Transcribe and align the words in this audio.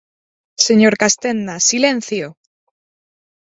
Señor 0.67 0.93
Castenda, 1.03 1.55
¡silencio! 1.69 2.27